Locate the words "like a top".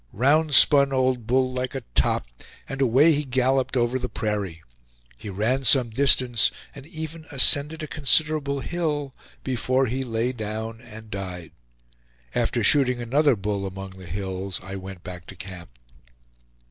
1.53-2.25